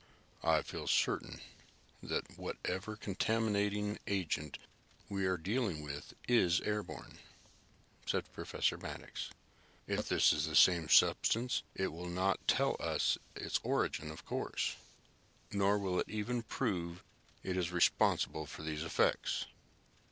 "I 0.43 0.63
feel 0.63 0.87
certain 0.87 1.41
that 2.01 2.35
whatever 2.35 2.95
contaminating 2.95 3.99
agent 4.07 4.57
we 5.09 5.27
are 5.27 5.37
dealing 5.37 5.83
with 5.83 6.15
is 6.27 6.59
airborne," 6.61 7.19
said 8.07 8.33
Professor 8.33 8.79
Maddox. 8.79 9.29
"If 9.85 10.07
this 10.09 10.33
is 10.33 10.47
the 10.47 10.55
same 10.55 10.89
substance 10.89 11.61
it 11.75 11.89
will 11.93 12.09
not 12.09 12.47
tell 12.47 12.77
us 12.79 13.19
its 13.35 13.59
origin, 13.61 14.09
of 14.09 14.25
course, 14.25 14.75
nor 15.51 15.77
will 15.77 15.99
it 15.99 16.09
even 16.09 16.41
prove 16.41 17.03
it 17.43 17.55
is 17.55 17.71
responsible 17.71 18.47
for 18.47 18.63
these 18.63 18.81
effects. 18.83 19.45